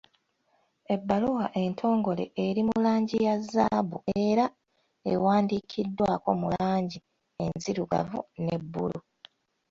Ebbaluwa 0.93 1.45
entongole 1.63 2.25
eri 2.45 2.61
mu 2.67 2.75
langi 2.85 3.17
ya 3.25 3.35
zzaabu 3.43 3.97
era 4.25 4.45
ewandiikiddwako 5.11 6.29
mu 6.41 6.47
langi 6.59 6.99
enzirugavu 7.43 8.19
ne 8.43 8.55
bbulu. 8.61 8.99